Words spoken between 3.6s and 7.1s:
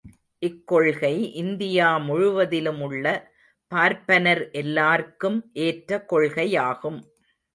பார்ப்பனர் எல்லார்க்கும் ஏற்ற கொள்கையாகும்.